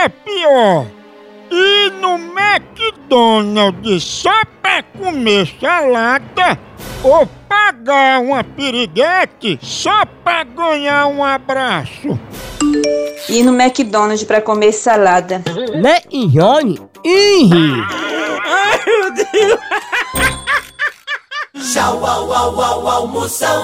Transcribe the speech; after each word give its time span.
é 0.00 0.08
pior, 0.08 0.86
ir 1.50 1.92
no 2.00 2.14
McDonald's 2.14 4.02
só 4.02 4.44
pra 4.62 4.82
comer 4.82 5.46
salada 5.60 6.58
ou 7.04 7.26
pagar 7.46 8.22
uma 8.22 8.42
piriguete 8.42 9.58
só 9.60 10.06
pra 10.24 10.42
ganhar 10.44 11.06
um 11.06 11.22
abraço? 11.22 12.18
Ir 13.28 13.42
no 13.42 13.52
McDonald's 13.52 14.24
pra 14.24 14.40
comer 14.40 14.72
salada. 14.72 15.42
Né, 15.82 15.98
Johnny? 16.10 16.80
Ih! 17.04 17.50
Ai, 18.42 18.80
meu 18.86 19.12
Deus! 19.12 19.60
Tchau, 21.74 22.06
au, 22.06 22.32
au, 22.32 22.58
au, 22.58 22.88
almoção. 22.88 23.60